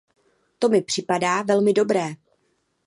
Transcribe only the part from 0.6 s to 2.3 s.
mi připadá velmi dobré.